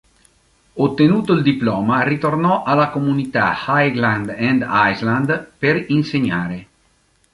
[0.77, 6.67] Ottenuto il diploma ritornò alla comunità "Highland and Island" per insegnare.